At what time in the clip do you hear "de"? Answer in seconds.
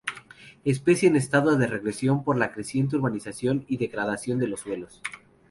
1.57-1.67, 4.39-4.47